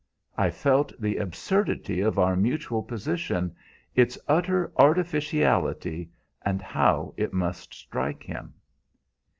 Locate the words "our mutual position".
2.17-3.55